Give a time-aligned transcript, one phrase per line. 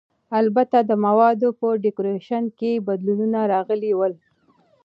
[0.39, 4.13] البته د موادو په ډیکورېشن کې بدلونونه راغلي ول.